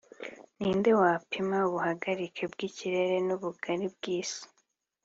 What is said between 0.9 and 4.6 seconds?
wapima ubuhagarike bw’ikirere n’ubugari bw’isi